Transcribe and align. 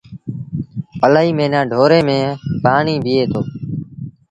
الهيٚ 1.05 1.33
موهيݩآ 1.37 1.61
ڍوري 1.71 1.99
ميݩ 2.07 2.37
پڻيٚ 2.63 3.01
بيٚهي 3.03 3.25
دو۔ 3.31 3.41